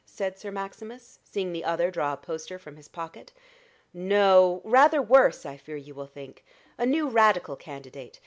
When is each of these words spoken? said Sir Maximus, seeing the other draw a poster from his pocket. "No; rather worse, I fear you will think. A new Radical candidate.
said 0.07 0.35
Sir 0.35 0.49
Maximus, 0.49 1.19
seeing 1.23 1.53
the 1.53 1.63
other 1.63 1.91
draw 1.91 2.13
a 2.13 2.17
poster 2.17 2.57
from 2.57 2.75
his 2.75 2.87
pocket. 2.87 3.31
"No; 3.93 4.59
rather 4.65 4.99
worse, 4.99 5.45
I 5.45 5.57
fear 5.57 5.77
you 5.77 5.93
will 5.93 6.07
think. 6.07 6.43
A 6.79 6.87
new 6.87 7.07
Radical 7.07 7.55
candidate. 7.55 8.19